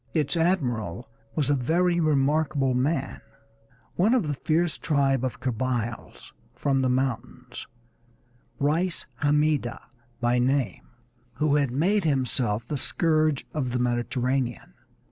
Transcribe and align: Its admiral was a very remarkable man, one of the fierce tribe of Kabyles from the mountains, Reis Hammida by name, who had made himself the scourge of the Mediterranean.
Its 0.15 0.35
admiral 0.35 1.07
was 1.35 1.51
a 1.51 1.53
very 1.53 1.99
remarkable 1.99 2.73
man, 2.73 3.21
one 3.93 4.15
of 4.15 4.27
the 4.27 4.33
fierce 4.33 4.75
tribe 4.79 5.23
of 5.23 5.39
Kabyles 5.39 6.33
from 6.55 6.81
the 6.81 6.89
mountains, 6.89 7.67
Reis 8.57 9.05
Hammida 9.21 9.79
by 10.19 10.39
name, 10.39 10.87
who 11.35 11.57
had 11.57 11.69
made 11.69 12.03
himself 12.03 12.67
the 12.67 12.77
scourge 12.77 13.45
of 13.53 13.73
the 13.73 13.77
Mediterranean. 13.79 14.73